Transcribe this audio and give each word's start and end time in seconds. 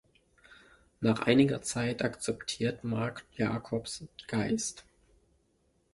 Nach 0.99 1.19
einiger 1.27 1.61
Zeit 1.61 2.01
akzeptiert 2.03 2.83
Mark 2.83 3.23
Jacobs 3.35 4.03
Geist. 4.27 4.83